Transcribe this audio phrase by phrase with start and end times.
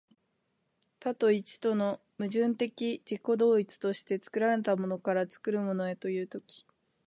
[0.99, 6.65] 多と一との矛盾的自己同一として、作られたものから作るものへという時、